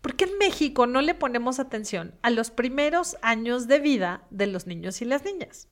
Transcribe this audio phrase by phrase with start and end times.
[0.00, 4.46] ¿Por qué en México no le ponemos atención a los primeros años de vida de
[4.46, 5.68] los niños y las niñas?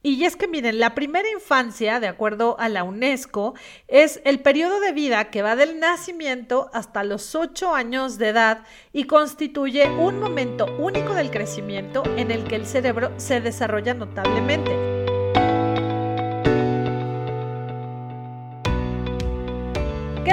[0.00, 3.54] Y es que miren, la primera infancia, de acuerdo a la UNESCO,
[3.88, 8.64] es el periodo de vida que va del nacimiento hasta los 8 años de edad
[8.92, 14.97] y constituye un momento único del crecimiento en el que el cerebro se desarrolla notablemente.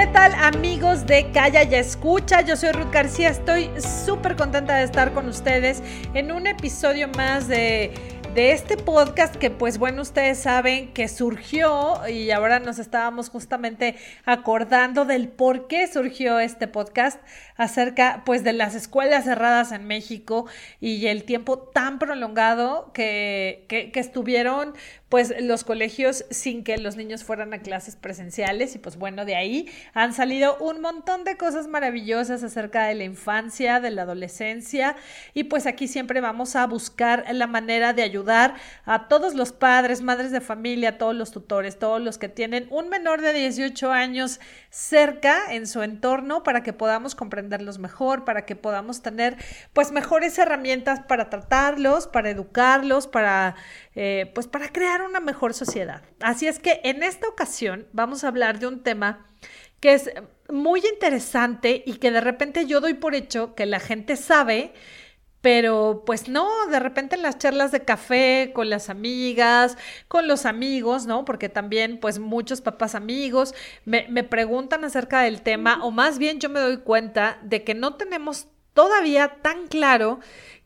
[0.06, 2.40] ¿Qué tal amigos de Calla y Escucha?
[2.42, 5.82] Yo soy Ruth García, estoy súper contenta de estar con ustedes
[6.14, 12.06] en un episodio más de de este podcast que pues bueno, ustedes saben que surgió
[12.06, 17.18] y ahora nos estábamos justamente acordando del por qué surgió este podcast
[17.56, 20.44] acerca pues de las escuelas cerradas en México
[20.82, 24.74] y el tiempo tan prolongado que, que, estuvieron
[25.08, 29.36] pues los colegios sin que los niños fueran a clases presenciales y pues bueno, de
[29.36, 34.96] ahí han salido un montón de cosas maravillosas acerca de la infancia, de la adolescencia
[35.32, 40.02] y pues aquí siempre vamos a buscar la manera de ayudar a todos los padres,
[40.02, 44.40] madres de familia, todos los tutores, todos los que tienen un menor de 18 años
[44.70, 49.36] cerca en su entorno para que podamos comprenderlos mejor, para que podamos tener
[49.72, 53.54] pues mejores herramientas para tratarlos, para educarlos, para
[53.94, 56.02] eh, pues para crear una mejor sociedad.
[56.20, 59.26] Así es que en esta ocasión vamos a hablar de un tema
[59.80, 60.10] que es
[60.48, 64.72] muy interesante y que de repente yo doy por hecho que la gente sabe,
[65.46, 70.44] pero pues no, de repente en las charlas de café con las amigas, con los
[70.44, 71.24] amigos, ¿no?
[71.24, 73.54] Porque también pues muchos papás amigos
[73.84, 77.74] me, me preguntan acerca del tema o más bien yo me doy cuenta de que
[77.74, 80.18] no tenemos todavía tan claro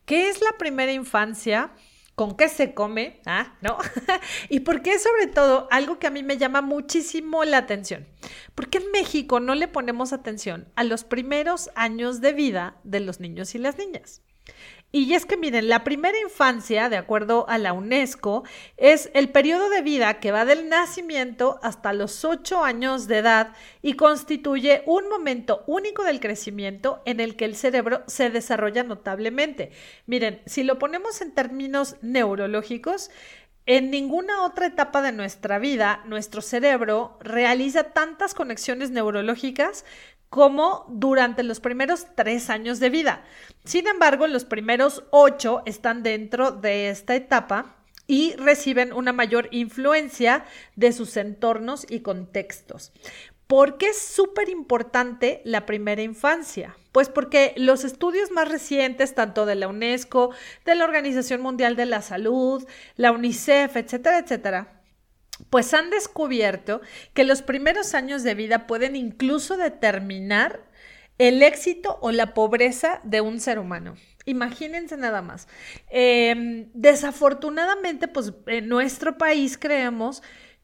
[0.07, 1.69] qué es la primera infancia
[2.15, 3.53] con qué se come, ¿ah?
[3.61, 3.77] ¿no?
[4.49, 8.07] y por qué sobre todo algo que a mí me llama muchísimo la atención.
[8.55, 13.01] ¿Por qué en México no le ponemos atención a los primeros años de vida de
[13.01, 14.23] los niños y las niñas?
[14.93, 18.43] Y es que miren, la primera infancia, de acuerdo a la UNESCO,
[18.75, 23.53] es el periodo de vida que va del nacimiento hasta los 8 años de edad
[23.81, 29.71] y constituye un momento único del crecimiento en el que el cerebro se desarrolla notablemente.
[30.07, 33.11] Miren, si lo ponemos en términos neurológicos,
[33.67, 39.85] en ninguna otra etapa de nuestra vida, nuestro cerebro realiza tantas conexiones neurológicas
[40.31, 43.25] como durante los primeros tres años de vida.
[43.65, 47.75] Sin embargo, los primeros ocho están dentro de esta etapa
[48.07, 50.45] y reciben una mayor influencia
[50.77, 52.93] de sus entornos y contextos.
[53.45, 56.77] ¿Por qué es súper importante la primera infancia?
[56.93, 61.87] Pues porque los estudios más recientes, tanto de la UNESCO, de la Organización Mundial de
[61.87, 62.65] la Salud,
[62.95, 64.80] la UNICEF, etcétera, etcétera,
[65.49, 66.81] pues han descubierto
[67.13, 70.65] que los primeros años de vida pueden incluso determinar
[71.17, 73.95] el éxito o la pobreza de un ser humano.
[74.25, 75.47] Imagínense nada más.
[75.89, 80.21] Em, desafortunadamente, pues en nuestro país creemos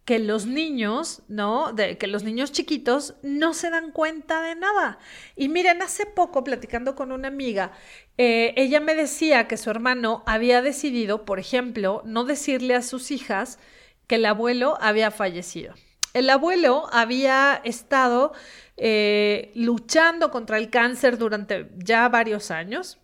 [0.08, 1.74] que los niños, ¿no?
[1.74, 5.00] De, que los niños chiquitos no se dan cuenta de nada.
[5.36, 7.74] Y miren, hace poco platicando con una amiga,
[8.18, 13.12] eh, ella me decía que su hermano había decidido, por ejemplo, no decirle a sus
[13.12, 13.60] hijas,
[14.08, 15.74] que el abuelo había fallecido.
[16.14, 18.34] El abuelo había estado
[18.78, 23.00] eh, luchando contra el cáncer durante ya varios años.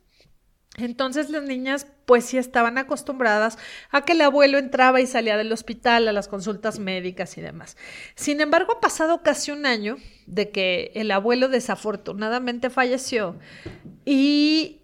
[0.77, 3.59] Entonces las niñas pues sí estaban acostumbradas
[3.91, 7.77] a que el abuelo entraba y salía del hospital a las consultas médicas y demás.
[8.15, 13.37] Sin embargo, ha pasado casi un año de que el abuelo desafortunadamente falleció
[14.03, 14.81] y,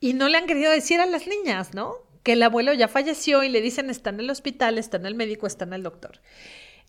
[0.00, 2.07] y no le han querido decir a las niñas, ¿no?
[2.28, 5.14] Que el abuelo ya falleció y le dicen está en el hospital, está en el
[5.14, 6.20] médico, está en el doctor.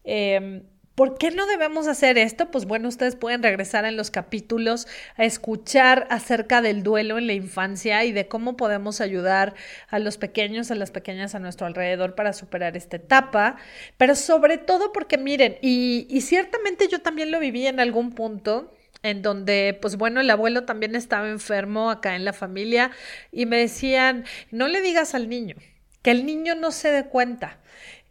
[0.04, 0.64] Em,
[0.96, 2.52] ¿Por qué no debemos hacer esto?
[2.52, 4.86] Pues bueno, ustedes pueden regresar en los capítulos
[5.16, 9.56] a escuchar acerca del duelo en la infancia y de cómo podemos ayudar
[9.88, 13.56] a los pequeños, a las pequeñas a nuestro alrededor para superar esta etapa.
[13.96, 18.74] Pero sobre todo porque miren, y, y ciertamente yo también lo viví en algún punto,
[19.04, 22.91] en donde, pues bueno, el abuelo también estaba enfermo acá en la familia
[23.32, 25.56] y me decían, no le digas al niño,
[26.02, 27.59] que el niño no se dé cuenta,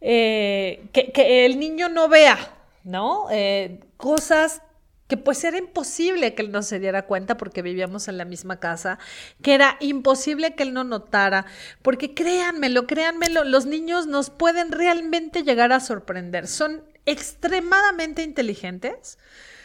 [0.01, 2.37] eh, que, el niño no vea,
[2.83, 3.27] ¿no?
[3.31, 4.61] Eh, cosas
[5.09, 8.59] que pues era imposible que él no se diera cuenta porque vivíamos en la misma
[8.59, 8.99] casa,
[9.41, 11.47] que era imposible que él no notara,
[11.81, 19.17] porque créanmelo, créanmelo, los niños nos pueden realmente llegar a sorprender, son extremadamente inteligentes,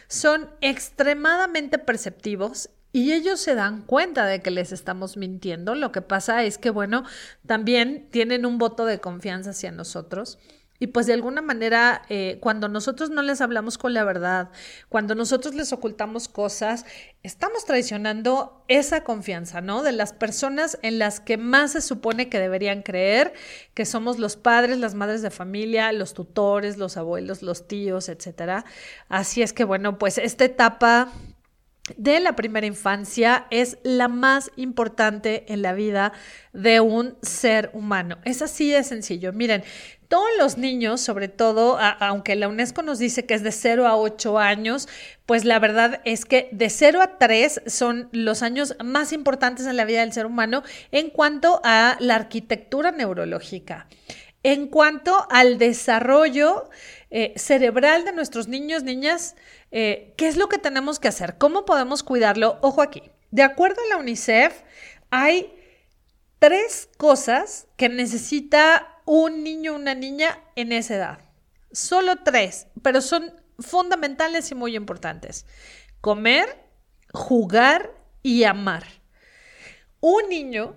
[0.09, 5.75] son extremadamente perceptivos y ellos se dan cuenta de que les estamos mintiendo.
[5.75, 7.05] Lo que pasa es que, bueno,
[7.45, 10.39] también tienen un voto de confianza hacia nosotros.
[10.81, 14.51] Y pues de alguna manera, eh, cuando nosotros no les hablamos con la verdad,
[14.89, 16.85] cuando nosotros les ocultamos cosas,
[17.23, 19.83] estamos traicionando esa confianza, ¿no?
[19.83, 23.35] De las personas en las que más se supone que deberían creer,
[23.73, 28.65] que somos los padres, las madres de familia, los tutores, los abuelos, los tíos, etcétera.
[29.09, 31.13] Así es que, bueno, pues esta etapa
[31.97, 36.13] de la primera infancia es la más importante en la vida
[36.55, 38.19] de un ser humano.
[38.25, 39.33] Es así de sencillo.
[39.35, 39.65] Miren,
[40.09, 43.97] todos los niños, sobre todo, aunque la UNESCO nos dice que es de 0 a
[43.97, 44.89] 8 años,
[45.27, 49.77] pues la verdad es que de 0 a 3 son los años más importantes en
[49.77, 50.63] la vida del ser humano
[50.93, 53.87] en cuanto a la arquitectura neurológica.
[54.43, 56.69] En cuanto al desarrollo
[57.11, 59.37] eh, cerebral de nuestros niños, niñas,
[59.71, 61.39] eh, ¿qué es lo que tenemos que hacer?
[61.39, 62.59] ¿Cómo podemos cuidarlo?
[62.61, 63.03] Ojo aquí.
[63.31, 64.63] De acuerdo a la UNICEF,
[65.11, 65.53] hay
[66.39, 71.19] tres cosas que necesita un niño una niña en esa edad.
[71.73, 75.47] Solo tres, pero son fundamentales y muy importantes.
[76.01, 76.59] Comer,
[77.13, 77.91] jugar
[78.23, 78.85] y amar.
[80.01, 80.77] Un niño,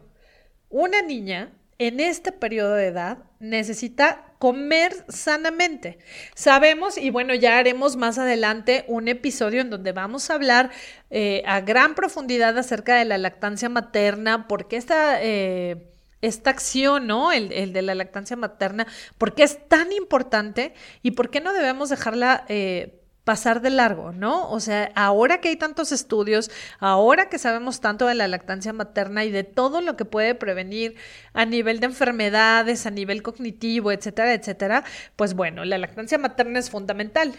[0.69, 6.00] una niña, en este periodo de edad necesita comer sanamente.
[6.35, 10.71] Sabemos, y bueno, ya haremos más adelante un episodio en donde vamos a hablar
[11.09, 15.21] eh, a gran profundidad acerca de la lactancia materna, porque esta...
[15.21, 17.31] Eh, esta acción, ¿no?
[17.31, 18.88] El, de la lactancia materna,
[19.18, 20.74] ¿por qué es tan importante
[21.04, 24.50] y por qué no debemos dejarla eh, pasar de largo, ¿no?
[24.52, 26.50] O sea, ahora que hay tantos estudios,
[26.80, 30.96] ahora que sabemos tanto de la lactancia materna y de todo lo que puede prevenir
[31.34, 34.86] a nivel de enfermedades, a nivel cognitivo, etcétera, etcétera,
[35.18, 37.34] pues bueno, la lactancia materna es fundamental.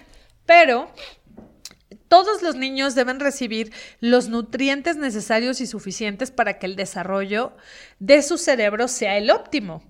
[0.45, 0.91] Pero
[2.09, 7.53] todos los niños deben recibir los nutrientes necesarios y suficientes para que el desarrollo
[7.99, 9.83] de su cerebro sea el óptimo.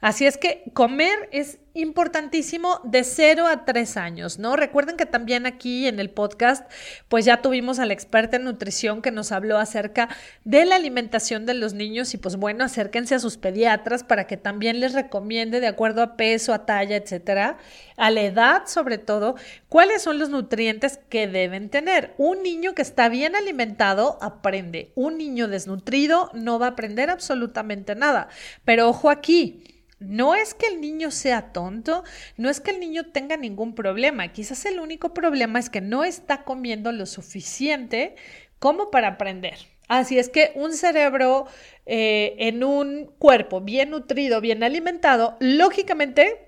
[0.00, 4.56] Así es que comer es importantísimo de 0 a 3 años, ¿no?
[4.56, 6.70] Recuerden que también aquí en el podcast,
[7.08, 10.08] pues ya tuvimos a la experta en nutrición que nos habló acerca
[10.44, 14.36] de la alimentación de los niños y pues bueno, acérquense a sus pediatras para que
[14.36, 17.58] también les recomiende de acuerdo a peso, a talla, etcétera,
[17.96, 19.36] a la edad sobre todo,
[19.68, 22.14] cuáles son los nutrientes que deben tener.
[22.16, 24.92] Un niño que está bien alimentado aprende.
[24.94, 28.28] Un niño desnutrido no va a aprender absolutamente nada.
[28.64, 32.04] Pero ojo aquí, no es que el niño sea tonto,
[32.36, 36.04] no es que el niño tenga ningún problema, quizás el único problema es que no
[36.04, 38.16] está comiendo lo suficiente
[38.58, 39.56] como para aprender.
[39.88, 41.46] Así es que un cerebro
[41.86, 46.46] eh, en un cuerpo bien nutrido, bien alimentado, lógicamente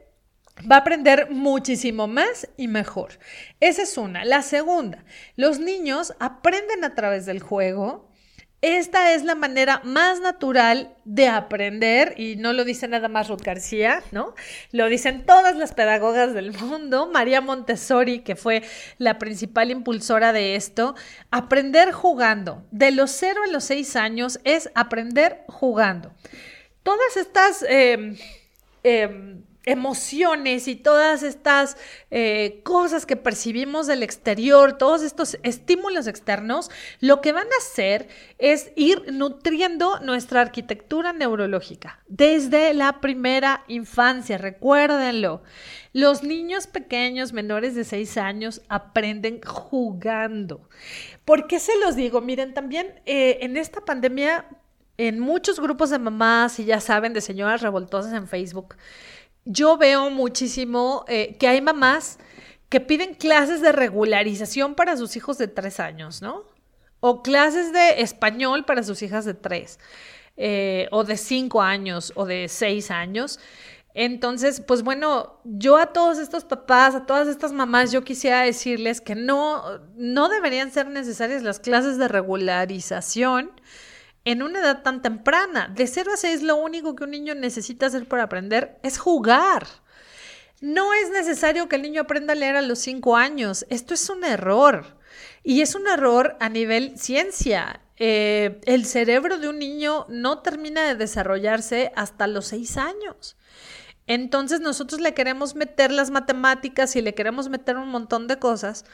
[0.70, 3.18] va a aprender muchísimo más y mejor.
[3.60, 4.24] Esa es una.
[4.24, 5.04] La segunda,
[5.36, 8.10] los niños aprenden a través del juego,
[8.60, 13.43] esta es la manera más natural de aprender y no lo dice nada más Ruth
[13.43, 14.34] García, ¿no?
[14.72, 18.62] Lo dicen todas las pedagogas del mundo, María Montessori, que fue
[18.99, 20.96] la principal impulsora de esto,
[21.31, 22.66] aprender jugando.
[22.72, 26.12] De los 0 a los 6 años es aprender jugando.
[26.82, 27.64] Todas estas...
[27.69, 28.19] Eh,
[28.82, 31.76] eh, emociones y todas estas
[32.10, 36.70] eh, cosas que percibimos del exterior, todos estos estímulos externos,
[37.00, 44.38] lo que van a hacer es ir nutriendo nuestra arquitectura neurológica desde la primera infancia,
[44.38, 45.42] recuérdenlo.
[45.92, 50.68] Los niños pequeños menores de 6 años aprenden jugando.
[51.24, 52.20] ¿Por qué se los digo?
[52.20, 54.46] Miren, también eh, en esta pandemia,
[54.96, 58.76] en muchos grupos de mamás y ya saben, de señoras revoltosas en Facebook,
[59.45, 62.18] yo veo muchísimo eh, que hay mamás
[62.68, 66.45] que piden clases de regularización para sus hijos de tres años, ¿no?
[67.00, 69.78] O clases de español para sus hijas de tres,
[70.37, 73.40] eh, o de cinco años, o de seis años.
[73.95, 79.00] Entonces, pues bueno, yo a todos estos papás, a todas estas mamás, yo quisiera decirles
[79.00, 79.62] que no,
[79.97, 83.50] no deberían ser necesarias las clases de regularización
[84.30, 85.68] en una edad tan temprana.
[85.75, 89.66] De 0 a 6 lo único que un niño necesita hacer para aprender es jugar.
[90.61, 93.64] No es necesario que el niño aprenda a leer a los 5 años.
[93.70, 94.99] Esto es un error.
[95.42, 97.80] Y es un error a nivel ciencia.
[97.97, 103.37] Eh, el cerebro de un niño no termina de desarrollarse hasta los 6 años.
[104.06, 108.85] Entonces nosotros le queremos meter las matemáticas y le queremos meter un montón de cosas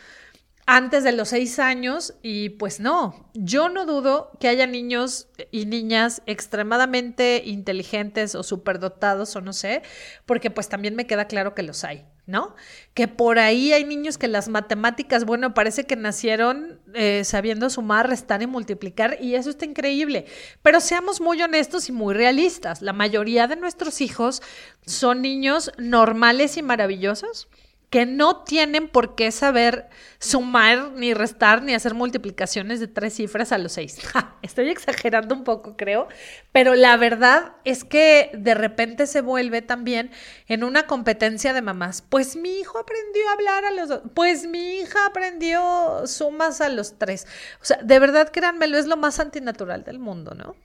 [0.66, 5.66] antes de los seis años y pues no, yo no dudo que haya niños y
[5.66, 9.82] niñas extremadamente inteligentes o superdotados o no sé,
[10.26, 12.04] porque pues también me queda claro que los hay.
[12.26, 12.54] ¿no?
[12.94, 18.08] Que por ahí hay niños que las matemáticas, bueno, parece que nacieron eh, sabiendo sumar,
[18.08, 20.24] restar y multiplicar, y eso está increíble.
[20.62, 22.80] Pero seamos muy honestos y muy realistas.
[22.80, 24.42] La mayoría de nuestros hijos
[24.86, 27.48] son niños normales y maravillosos
[27.94, 33.52] que no tienen por qué saber sumar, ni restar, ni hacer multiplicaciones de tres cifras
[33.52, 34.00] a los seis.
[34.42, 36.08] estoy exagerando un poco, creo,
[36.50, 40.10] pero la verdad es que de repente se vuelve también
[40.48, 42.02] en una competencia de mamás.
[42.02, 46.70] Pues mi hijo aprendió a hablar a los dos, pues mi hija aprendió sumas a
[46.70, 47.28] los tres.
[47.62, 50.56] O sea, de verdad, créanmelo, es lo más antinatural del mundo, ¿no?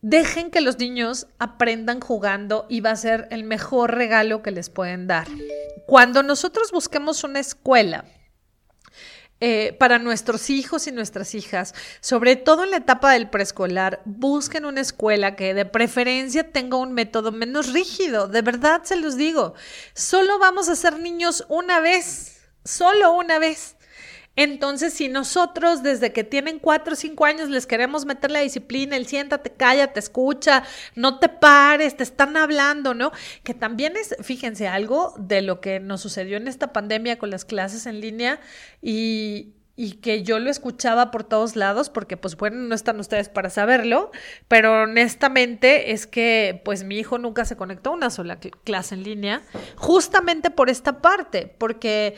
[0.00, 4.70] Dejen que los niños aprendan jugando y va a ser el mejor regalo que les
[4.70, 5.26] pueden dar.
[5.86, 8.04] Cuando nosotros busquemos una escuela
[9.40, 14.64] eh, para nuestros hijos y nuestras hijas, sobre todo en la etapa del preescolar, busquen
[14.64, 18.28] una escuela que de preferencia tenga un método menos rígido.
[18.28, 19.54] De verdad se los digo,
[19.94, 23.77] solo vamos a ser niños una vez, solo una vez.
[24.40, 28.94] Entonces, si nosotros desde que tienen cuatro o cinco años les queremos meter la disciplina,
[28.94, 30.62] el siéntate, cállate, escucha,
[30.94, 33.10] no te pares, te están hablando, ¿no?
[33.42, 37.44] Que también es, fíjense, algo de lo que nos sucedió en esta pandemia con las
[37.44, 38.38] clases en línea
[38.80, 43.28] y, y que yo lo escuchaba por todos lados, porque pues bueno, no están ustedes
[43.28, 44.10] para saberlo,
[44.48, 49.04] pero honestamente es que pues mi hijo nunca se conectó a una sola clase en
[49.04, 49.42] línea,
[49.76, 52.16] justamente por esta parte, porque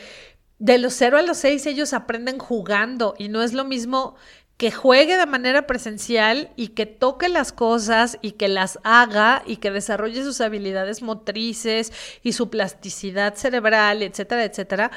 [0.61, 4.15] de los 0 a los 6 ellos aprenden jugando y no es lo mismo
[4.57, 9.57] que juegue de manera presencial y que toque las cosas y que las haga y
[9.57, 11.91] que desarrolle sus habilidades motrices
[12.21, 14.91] y su plasticidad cerebral, etcétera, etcétera,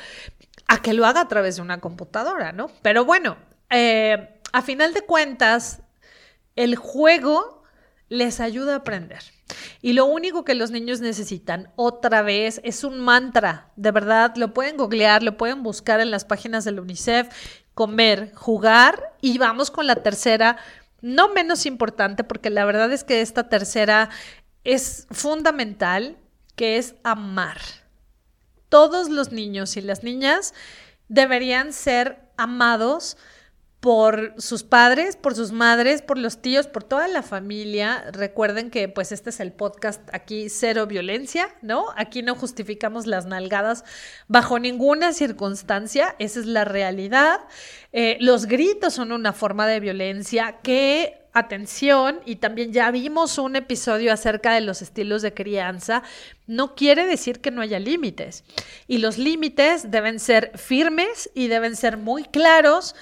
[0.69, 2.71] a que lo haga a través de una computadora, ¿no?
[2.83, 3.39] Pero bueno,
[3.71, 5.81] eh, a final de cuentas,
[6.57, 7.63] el juego
[8.11, 9.23] les ayuda a aprender.
[9.83, 13.71] Y lo único que los niños necesitan otra vez es un mantra.
[13.77, 17.29] De verdad, lo pueden googlear, lo pueden buscar en las páginas del UNICEF,
[17.75, 20.57] comer, jugar y vamos con la tercera,
[21.03, 24.09] no menos importante, porque la verdad es que esta tercera
[24.63, 26.17] es fundamental,
[26.57, 27.59] que es amar.
[28.69, 30.55] Todos los niños y las niñas
[31.09, 33.17] deberían ser amados
[33.85, 38.03] por sus padres, por sus madres, por los tíos, por toda la familia.
[38.13, 41.89] Recuerden que pues este es el podcast aquí cero violencia, ¿no?
[41.95, 43.85] Aquí no justificamos las nalgadas
[44.27, 47.41] bajo ninguna circunstancia, esa es la realidad.
[47.93, 53.55] Eh, los gritos son una forma de violencia que atención, y también ya vimos un
[53.55, 56.05] episodio acerca de los estilos de crianza,
[56.47, 58.45] no quiere decir que no haya límites.
[58.87, 62.95] Y los límites deben ser firmes y deben ser muy claros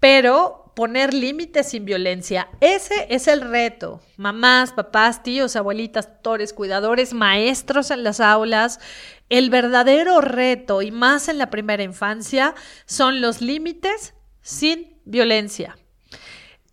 [0.00, 4.00] pero poner límites sin violencia, ese es el reto.
[4.16, 8.80] Mamás, papás, tíos, abuelitas, tutores, cuidadores, maestros en las aulas,
[9.28, 12.54] el verdadero reto, y más en la primera infancia,
[12.86, 15.76] son los límites sin violencia.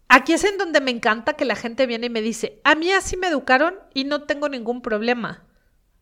[0.09, 2.91] Aquí es en donde me encanta que la gente viene y me dice, a mí
[2.91, 5.43] así me educaron y no tengo ningún problema.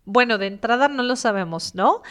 [0.04, 2.04] Bueno, de entrada no lo sabemos, ¿no?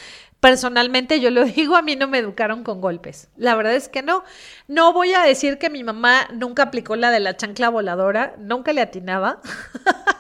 [0.45, 3.29] Personalmente yo lo digo, a mí no me educaron con golpes.
[3.39, 4.25] La verdad es que no.
[4.69, 8.75] No voy a decir que mi mamá nunca aplicó la de la chancla voladora, nunca
[8.75, 9.41] le atinaba.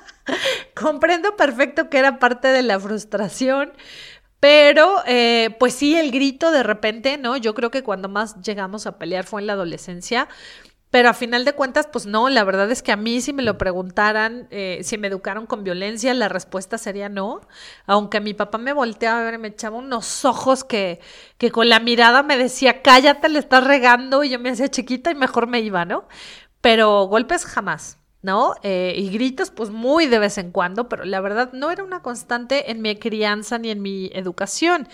[0.74, 3.74] Comprendo perfecto que era parte de la frustración,
[4.40, 7.36] pero eh, pues sí, el grito de repente, ¿no?
[7.36, 10.28] Yo creo que cuando más llegamos a pelear fue en la adolescencia.
[10.94, 13.42] Pero a final de cuentas, pues no, la verdad es que a mí si me
[13.42, 17.40] lo preguntaran, eh, si me educaron con violencia, la respuesta sería no.
[17.86, 21.00] Aunque mi papá me volteaba a ver, me echaba unos ojos que,
[21.36, 25.10] que con la mirada me decía, cállate, le estás regando, y yo me hacía chiquita
[25.10, 26.06] y mejor me iba, ¿no?
[26.60, 27.98] Pero golpes jamás.
[28.22, 28.54] ¿no?
[28.62, 32.02] Eh, y gritos, pues muy de vez en cuando, pero la verdad no era una
[32.02, 34.88] constante en mi crianza ni en mi educación.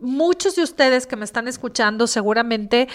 [0.00, 2.86] Muchos de ustedes que me están escuchando seguramente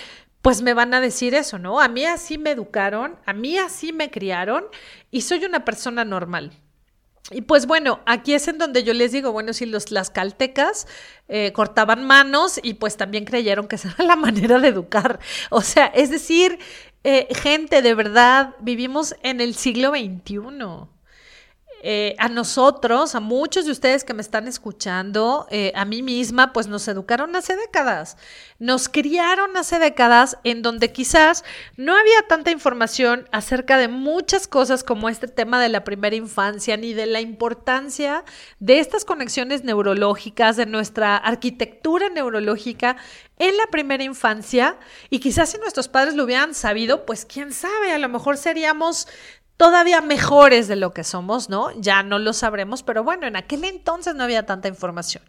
[0.44, 1.80] pues me van a decir eso, ¿no?
[1.80, 4.66] A mí así me educaron, a mí así me criaron
[5.10, 6.52] y soy una persona normal.
[7.32, 10.86] Y pues bueno, aquí es en donde yo les digo, bueno, si los las caltecas
[11.30, 15.22] eh, cortaban manos y pues también creyeron que esa era la manera de educar.
[15.50, 16.60] O sea, es decir,
[17.06, 20.40] eh, gente, de verdad, vivimos en el siglo XXI.
[21.86, 26.54] Eh, a nosotros, a muchos de ustedes que me están escuchando, eh, a mí misma,
[26.54, 28.16] pues nos educaron hace décadas,
[28.58, 31.44] nos criaron hace décadas en donde quizás
[31.76, 36.78] no había tanta información acerca de muchas cosas como este tema de la primera infancia,
[36.78, 38.24] ni de la importancia
[38.60, 42.96] de estas conexiones neurológicas, de nuestra arquitectura neurológica
[43.40, 44.78] en la primera infancia.
[45.10, 49.10] Y quizás si nuestros padres lo hubieran sabido, pues quién sabe, a lo mejor seríamos
[49.58, 51.72] todavía mejores de lo que somos, ¿no?
[51.80, 55.24] Ya no lo sabremos, pero bueno, en aquel entonces no había tanta información.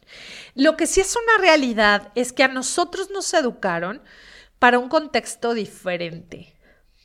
[0.54, 4.02] Lo que sí es una realidad es que a nosotros nos educaron
[4.58, 6.56] para un contexto diferente,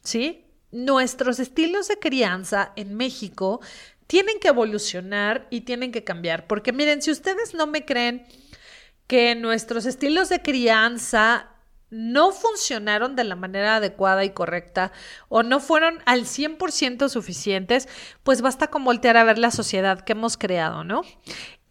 [0.04, 0.46] ¿sí?
[0.72, 3.60] Nuestros estilos de crianza en México
[4.08, 8.26] tienen que evolucionar y tienen que cambiar, porque miren, si ustedes no me creen
[9.08, 11.50] que nuestros estilos de crianza
[11.90, 14.92] no funcionaron de la manera adecuada y correcta
[15.28, 17.88] o no fueron al 100% suficientes,
[18.24, 21.02] pues basta con voltear a ver la sociedad que hemos creado, ¿no?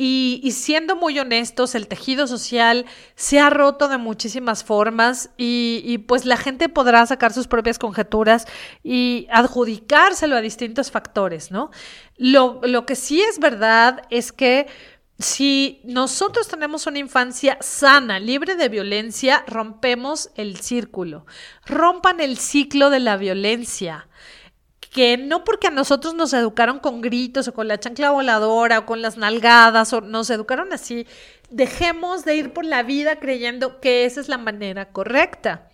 [0.00, 5.98] Y, siendo muy honestos, el tejido social se ha roto de muchísimas formas y, y,
[5.98, 8.46] pues la gente podrá sacar sus propias conjeturas
[8.84, 11.72] y adjudicárselo a distintos factores, ¿no?
[12.16, 14.68] Lo, lo que sí es verdad es que
[15.18, 21.26] si nosotros tenemos una infancia sana, libre de violencia, rompemos el círculo.
[21.66, 24.06] Rompan el ciclo de la violencia.
[24.78, 28.86] Que no porque a nosotros nos educaron con gritos o con la chancla voladora o
[28.86, 31.06] con las nalgadas o nos educaron así,
[31.50, 35.68] dejemos de ir por la vida creyendo que esa es la manera correcta.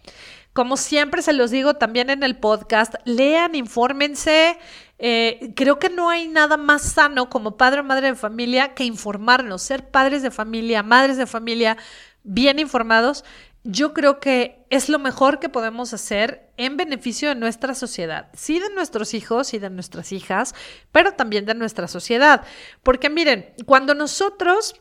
[0.54, 4.56] Como siempre se los digo también en el podcast, lean, infórmense,
[4.98, 8.84] eh, creo que no hay nada más sano como padre o madre de familia que
[8.84, 11.76] informarnos, ser padres de familia, madres de familia
[12.22, 13.24] bien informados.
[13.64, 18.60] Yo creo que es lo mejor que podemos hacer en beneficio de nuestra sociedad, sí
[18.60, 20.54] de nuestros hijos y de nuestras hijas,
[20.92, 22.44] pero también de nuestra sociedad.
[22.84, 24.80] Porque miren, cuando nosotros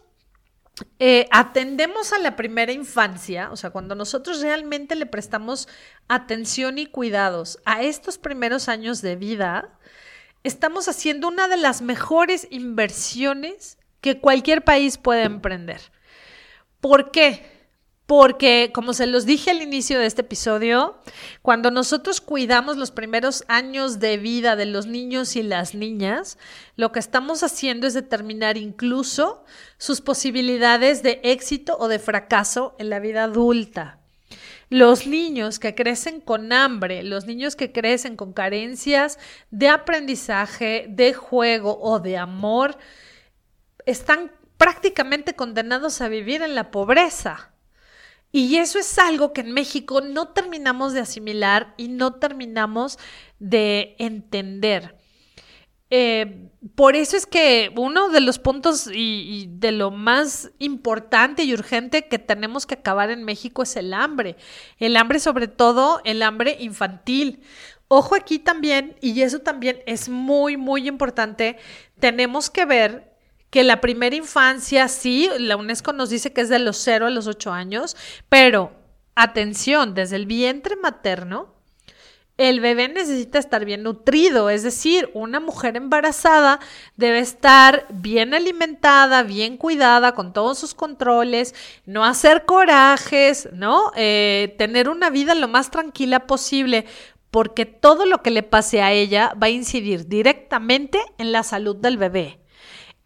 [1.00, 5.68] eh, atendemos a la primera infancia, o sea, cuando nosotros realmente le prestamos
[6.08, 9.70] atención y cuidados a estos primeros años de vida,
[10.44, 15.80] estamos haciendo una de las mejores inversiones que cualquier país puede emprender.
[16.82, 17.53] ¿Por qué?
[18.06, 20.98] Porque, como se los dije al inicio de este episodio,
[21.42, 26.38] cuando nosotros cuidamos los primeros años de vida de los niños y las niñas,
[26.76, 29.46] lo que estamos haciendo es determinar incluso
[29.78, 34.00] sus posibilidades de éxito o de fracaso en la vida adulta.
[34.70, 39.18] Los niños que crecen con hambre, los niños que crecen con carencias
[39.50, 42.78] de aprendizaje, de juego o de amor,
[43.86, 47.53] están prácticamente condenados a vivir en la pobreza.
[48.36, 52.98] Y eso es algo que en México no terminamos de asimilar y no terminamos
[53.38, 54.98] de entender.
[55.92, 61.54] Eh, por eso es que uno de los puntos y, de lo más importante y
[61.54, 64.36] urgente que tenemos que acabar en México es el hambre.
[64.80, 67.44] El hambre, sobre todo el hambre infantil.
[67.88, 71.58] Ojo aquí también, y eso también es muy, muy importante,
[72.00, 73.13] tenemos que ver
[73.54, 77.12] que la primera infancia, sí, la UNESCO nos dice que es de los 0 a
[77.12, 77.96] los 8 años,
[78.28, 78.72] pero
[79.14, 81.54] atención, desde el vientre materno
[82.38, 86.60] el bebé necesita estar bien nutrido, es decir, una mujer embarazada
[86.98, 91.54] debe estar bien alimentada, bien cuidada, con todos sus controles,
[91.86, 93.92] no hacer corajes, ¿no?
[93.96, 96.88] Eh, tener una vida lo más tranquila posible,
[97.30, 101.76] porque todo lo que le pase a ella va a incidir directamente en la salud
[101.76, 102.40] del bebé.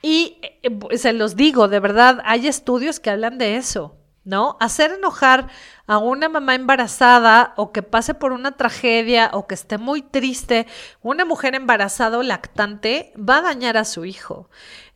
[0.01, 3.97] Y eh, se los digo, de verdad, hay estudios que hablan de eso.
[4.27, 4.57] ¿no?
[4.60, 5.47] Hacer enojar
[5.88, 10.67] a una mamá embarazada o que pase por una tragedia o que esté muy triste,
[11.01, 14.49] una mujer embarazada o lactante va a dañar a su hijo.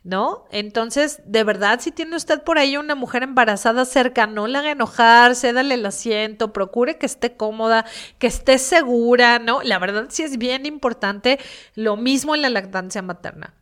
[0.03, 0.45] ¿No?
[0.51, 4.71] Entonces, de verdad, si tiene usted por ahí una mujer embarazada cerca, no la haga
[4.71, 7.85] enojar, cédale el asiento, procure que esté cómoda,
[8.17, 9.61] que esté segura, ¿no?
[9.61, 11.39] La verdad sí es bien importante
[11.75, 13.53] lo mismo en la lactancia materna.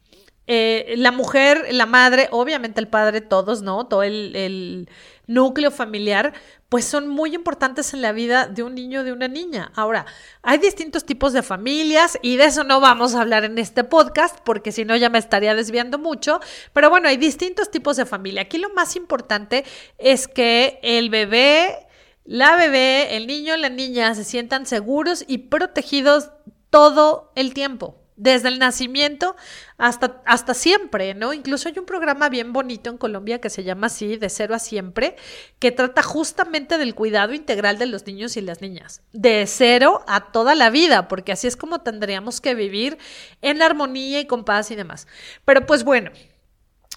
[0.52, 3.86] Eh, la mujer, la madre, obviamente el padre, todos, ¿no?
[3.86, 4.90] Todo el,
[5.28, 6.34] núcleo familiar,
[6.70, 9.72] pues son muy importantes en la vida de un niño o de una niña.
[9.76, 10.08] Ahora,
[10.42, 14.40] hay distintos tipos de familias y de eso no vamos a hablar en este podcast
[14.44, 16.40] porque si no ya me estaría desviando mucho,
[16.74, 18.42] pero bueno, hay distintos tipos de familia.
[18.42, 19.66] Aquí lo más importante
[20.00, 21.78] es que el bebé,
[22.26, 26.32] la bebé, el niño, la niña se sientan seguros y protegidos
[26.72, 29.38] todo el tiempo desde el nacimiento
[29.78, 31.34] hasta, hasta siempre, ¿no?
[31.34, 34.60] Incluso hay un programa bien bonito en Colombia que se llama así, de cero a
[34.60, 35.16] siempre,
[35.58, 40.32] que trata justamente del cuidado integral de los niños y las niñas, de cero a
[40.32, 42.98] toda la vida, porque así es como tendríamos que vivir
[43.42, 45.08] en armonía y con paz y demás.
[45.46, 46.12] Pero pues bueno.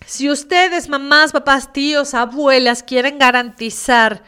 [0.07, 4.25] Si ustedes, mamás, papás, tíos, abuelas, quieren garantizar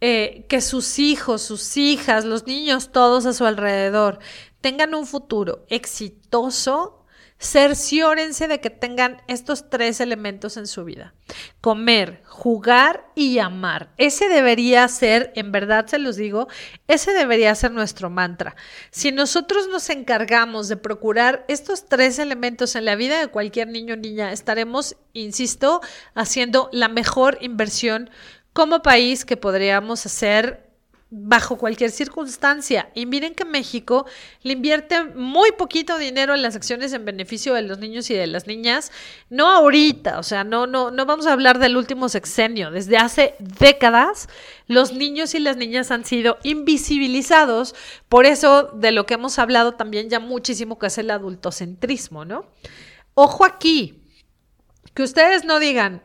[0.00, 4.18] eh, que sus hijos, sus hijas, los niños, todos a su alrededor,
[4.60, 7.00] tengan un futuro exitoso,
[7.42, 11.14] Cerciórense de que tengan estos tres elementos en su vida.
[11.62, 13.94] Comer, jugar y amar.
[13.96, 16.48] Ese debería ser, en verdad se los digo,
[16.86, 18.56] ese debería ser nuestro mantra.
[18.90, 23.94] Si nosotros nos encargamos de procurar estos tres elementos en la vida de cualquier niño
[23.94, 25.80] o niña, estaremos, insisto,
[26.14, 28.10] haciendo la mejor inversión
[28.52, 30.70] como país que podríamos hacer
[31.10, 32.90] bajo cualquier circunstancia.
[32.94, 34.06] Y miren que México
[34.42, 38.28] le invierte muy poquito dinero en las acciones en beneficio de los niños y de
[38.28, 38.92] las niñas,
[39.28, 43.34] no ahorita, o sea, no no no vamos a hablar del último sexenio, desde hace
[43.40, 44.28] décadas
[44.68, 47.74] los niños y las niñas han sido invisibilizados,
[48.08, 52.46] por eso de lo que hemos hablado también ya muchísimo que es el adultocentrismo, ¿no?
[53.14, 54.04] Ojo aquí,
[54.94, 56.02] que ustedes no digan,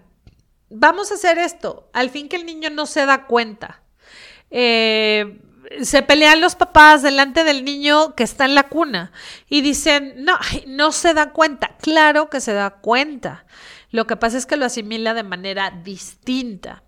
[0.69, 3.81] vamos a hacer esto, al fin que el niño no se da cuenta
[4.51, 5.41] eh,
[5.81, 9.11] se pelean los papás delante del niño que está en la cuna
[9.49, 11.75] y dicen, no, no se da cuenta.
[11.81, 13.45] Claro que se da cuenta.
[13.91, 16.83] Lo que pasa es que lo asimila de manera distinta.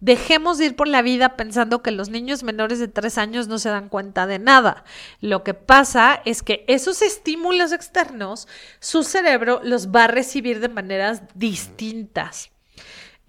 [0.00, 3.58] Dejemos de ir por la vida pensando que los niños menores de tres años no
[3.58, 4.84] se dan cuenta de nada.
[5.20, 8.46] Lo que pasa es que esos estímulos externos,
[8.78, 12.50] su cerebro los va a recibir de maneras distintas.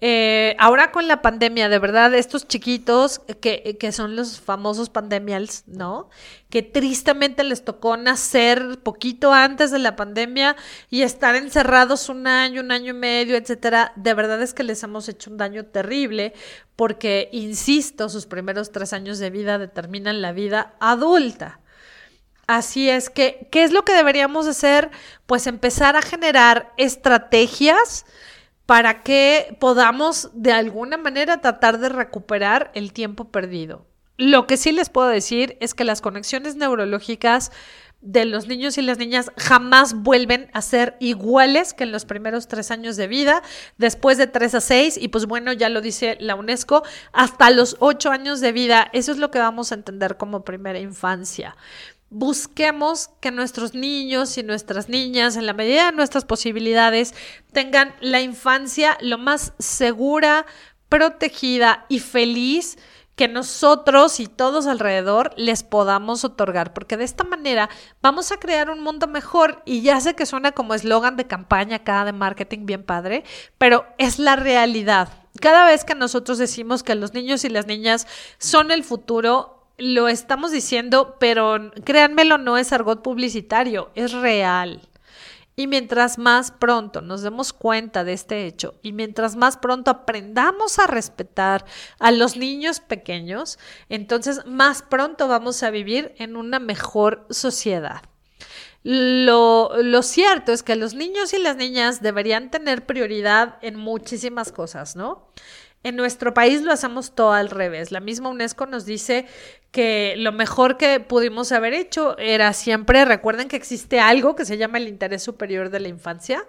[0.02, 5.64] Eh, ahora con la pandemia, de verdad, estos chiquitos que, que, son los famosos pandemials,
[5.66, 6.08] ¿no?
[6.48, 10.56] Que tristemente les tocó nacer poquito antes de la pandemia
[10.88, 13.92] y estar encerrados un año, un año y medio, etcétera.
[13.96, 16.32] De verdad es que les hemos hecho un daño terrible
[16.76, 21.60] porque, insisto, sus primeros tres años de vida determinan la vida adulta.
[22.46, 24.90] Así es que, ¿qué es lo que deberíamos hacer?
[25.26, 28.06] Pues empezar a generar estrategias
[28.70, 33.84] para que podamos de alguna manera tratar de recuperar el tiempo perdido.
[34.16, 37.50] Lo que sí les puedo decir es que las conexiones neurológicas
[38.00, 42.46] de los niños y las niñas jamás vuelven a ser iguales que en los primeros
[42.46, 43.42] tres años de vida,
[43.76, 47.76] después de tres a seis, y pues bueno, ya lo dice la UNESCO, hasta los
[47.80, 48.88] ocho años de vida.
[48.92, 51.56] Eso es lo que vamos a entender como primera infancia
[52.10, 57.14] busquemos que nuestros niños y nuestras niñas, en la medida de nuestras posibilidades,
[57.52, 60.44] tengan la infancia lo más segura,
[60.88, 62.76] protegida y feliz
[63.14, 67.68] que nosotros y todos alrededor les podamos otorgar, porque de esta manera
[68.00, 71.84] vamos a crear un mundo mejor y ya sé que suena como eslogan de campaña
[71.84, 73.24] cada de marketing bien padre,
[73.58, 75.10] pero es la realidad.
[75.38, 78.06] Cada vez que nosotros decimos que los niños y las niñas
[78.38, 84.82] son el futuro, lo estamos diciendo, pero créanmelo, no es argot publicitario, es real.
[85.56, 90.78] Y mientras más pronto nos demos cuenta de este hecho y mientras más pronto aprendamos
[90.78, 91.66] a respetar
[91.98, 98.02] a los niños pequeños, entonces más pronto vamos a vivir en una mejor sociedad.
[98.82, 104.52] Lo, lo, cierto es que los niños y las niñas deberían tener prioridad en muchísimas
[104.52, 105.26] cosas, ¿no?
[105.82, 107.90] En nuestro país lo hacemos todo al revés.
[107.90, 109.26] La misma UNESCO nos dice
[109.70, 114.58] que lo mejor que pudimos haber hecho era siempre, recuerden que existe algo que se
[114.58, 116.44] llama el interés superior de la infancia,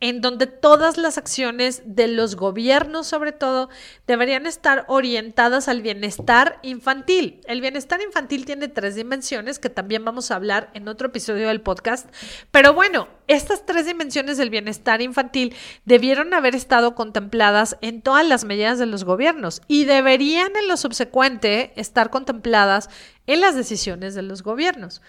[0.00, 3.68] en donde todas las acciones de los gobiernos, sobre todo,
[4.08, 7.40] deberían estar orientadas al bienestar infantil.
[7.46, 11.60] El bienestar infantil tiene tres dimensiones que también vamos a hablar en otro episodio del
[11.60, 12.08] podcast,
[12.50, 18.44] pero bueno, estas tres dimensiones del bienestar infantil debieron haber estado contempladas en todas las
[18.44, 22.90] medidas de los gobiernos y deberían en lo subsecuente estar contempladas
[23.26, 25.00] en las decisiones de los gobiernos.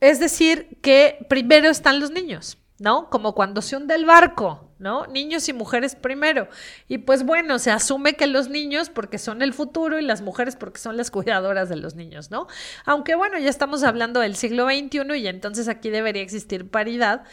[0.00, 3.10] Es decir, que primero están los niños, ¿no?
[3.10, 5.06] Como cuando se hunde el barco, ¿no?
[5.06, 6.48] Niños y mujeres primero.
[6.88, 10.56] Y pues bueno, se asume que los niños porque son el futuro y las mujeres
[10.56, 12.46] porque son las cuidadoras de los niños, ¿no?
[12.84, 17.24] Aunque bueno, ya estamos hablando del siglo XXI y entonces aquí debería existir paridad.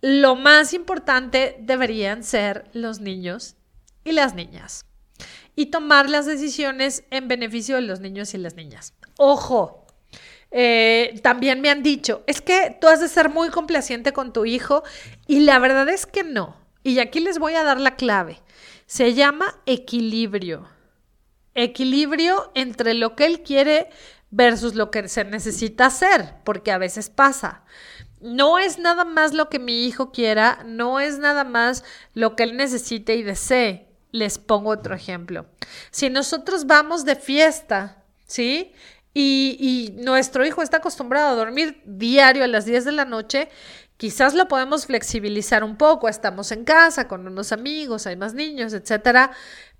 [0.00, 3.56] Lo más importante deberían ser los niños
[4.04, 4.84] y las niñas
[5.56, 8.94] y tomar las decisiones en beneficio de los niños y las niñas.
[9.16, 9.86] Ojo,
[10.50, 14.44] eh, también me han dicho, es que tú has de ser muy complaciente con tu
[14.44, 14.82] hijo
[15.26, 16.56] y la verdad es que no.
[16.82, 18.42] Y aquí les voy a dar la clave.
[18.86, 20.68] Se llama equilibrio.
[21.54, 23.88] Equilibrio entre lo que él quiere
[24.30, 27.64] versus lo que se necesita hacer, porque a veces pasa.
[28.20, 32.42] No es nada más lo que mi hijo quiera, no es nada más lo que
[32.42, 33.93] él necesite y desee.
[34.14, 35.46] Les pongo otro ejemplo.
[35.90, 38.72] Si nosotros vamos de fiesta, ¿sí?
[39.12, 43.48] Y, nuestro hijo está acostumbrado a dormir diario a las 10 de la noche,
[43.96, 46.08] quizás lo podemos flexibilizar un poco.
[46.08, 49.32] Estamos en casa con unos amigos, hay más niños, etcétera.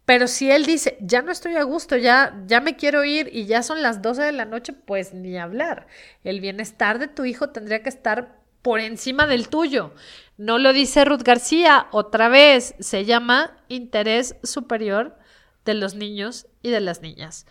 [0.04, 3.46] Pero si él dice, ya no estoy a gusto, ya, ya me quiero ir y
[3.46, 5.86] ya son las 12 de la noche, pues ni hablar.
[6.24, 9.92] El bienestar de tu hijo tendría que estar por encima del tuyo.
[10.38, 15.18] No lo dice Ruth García, otra vez se llama interés superior
[15.66, 17.46] de los niños y de las niñas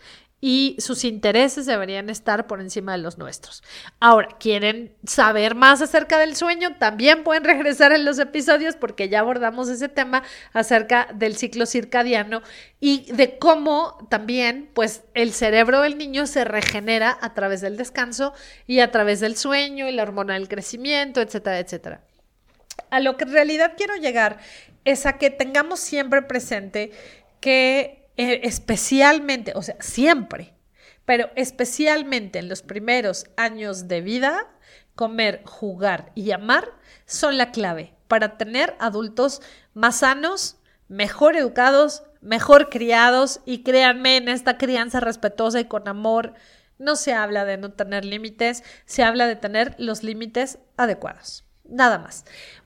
[0.46, 3.62] y sus intereses deberían estar por encima de los nuestros.
[3.98, 6.76] Ahora, ¿quieren saber más acerca del sueño?
[6.76, 12.42] También pueden regresar en los episodios porque ya abordamos ese tema acerca del ciclo circadiano
[12.78, 18.34] y de cómo también pues el cerebro del niño se regenera a través del descanso
[18.66, 22.02] y a través del sueño y la hormona del crecimiento, etcétera, etcétera.
[22.90, 24.40] A lo que en realidad quiero llegar
[24.84, 26.90] es a que tengamos siempre presente
[27.40, 30.54] que especialmente, o sea, siempre,
[31.04, 34.48] pero especialmente en los primeros años de vida,
[34.94, 36.72] comer, jugar y amar
[37.06, 39.42] son la clave para tener adultos
[39.74, 40.56] más sanos,
[40.88, 46.34] mejor educados, mejor criados y créanme, en esta crianza respetuosa y con amor
[46.78, 51.44] no se habla de no tener límites, se habla de tener los límites adecuados.
[51.64, 52.24] Nada más.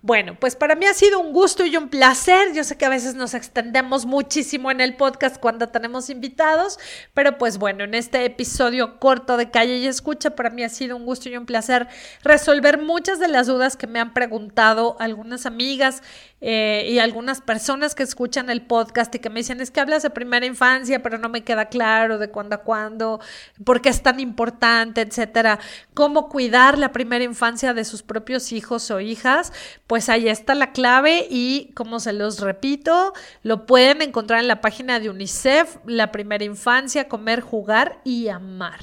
[0.08, 2.54] Bueno, pues para mí ha sido un gusto y un placer.
[2.54, 6.78] Yo sé que a veces nos extendemos muchísimo en el podcast cuando tenemos invitados,
[7.12, 10.96] pero pues bueno, en este episodio corto de Calle y Escucha, para mí ha sido
[10.96, 11.88] un gusto y un placer
[12.24, 16.02] resolver muchas de las dudas que me han preguntado algunas amigas
[16.40, 20.04] eh, y algunas personas que escuchan el podcast y que me dicen, es que hablas
[20.04, 23.20] de primera infancia, pero no me queda claro de cuándo a cuándo,
[23.64, 25.58] por qué es tan importante, etcétera.
[25.94, 29.52] Cómo cuidar la primera infancia de sus propios hijos o hijas,
[29.98, 34.60] pues ahí está la clave y como se los repito, lo pueden encontrar en la
[34.60, 38.78] página de UNICEF, la primera infancia, comer, jugar y amar.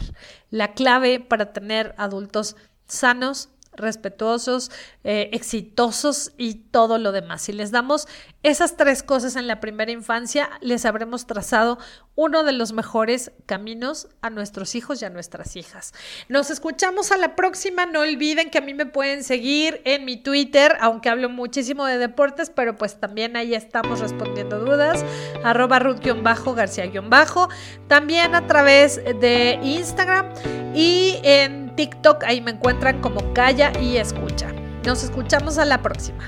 [0.49, 4.71] La clave para tener adultos sanos, respetuosos,
[5.03, 7.43] eh, exitosos y todo lo demás.
[7.43, 8.07] Si les damos
[8.43, 11.77] esas tres cosas en la primera infancia, les habremos trazado
[12.15, 15.93] uno de los mejores caminos a nuestros hijos y a nuestras hijas.
[16.29, 17.85] Nos escuchamos a la próxima.
[17.85, 21.97] No olviden que a mí me pueden seguir en mi Twitter, aunque hablo muchísimo de
[21.97, 25.03] deportes, pero pues también ahí estamos respondiendo dudas.
[25.43, 27.49] Arroba Ruth-García-Bajo.
[27.87, 30.31] También a través de Instagram
[30.73, 34.51] y en TikTok, ahí me encuentran como Calla y Escucha.
[34.85, 36.23] Nos escuchamos a la próxima.